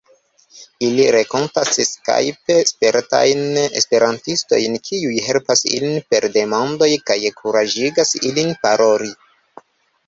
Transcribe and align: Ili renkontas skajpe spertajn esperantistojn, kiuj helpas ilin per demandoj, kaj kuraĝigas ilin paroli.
Ili 0.85 1.03
renkontas 1.15 1.75
skajpe 1.89 2.55
spertajn 2.71 3.43
esperantistojn, 3.81 4.79
kiuj 4.89 5.13
helpas 5.29 5.63
ilin 5.75 5.95
per 6.13 6.31
demandoj, 6.41 6.91
kaj 7.13 7.23
kuraĝigas 7.43 8.17
ilin 8.33 8.53
paroli. 8.67 9.17